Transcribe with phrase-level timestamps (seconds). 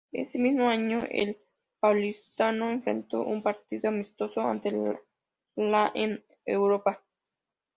[0.11, 1.37] Ese mismo año, el
[1.79, 4.71] Paulistano enfrentó un partido amistoso ante
[5.55, 7.03] la en Europa.